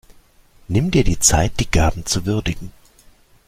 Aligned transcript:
Nimm 0.67 0.89
dir 0.89 1.03
die 1.03 1.19
Zeit, 1.19 1.59
die 1.59 1.69
Gaben 1.69 2.07
zu 2.07 2.25
würdigen. 2.25 2.71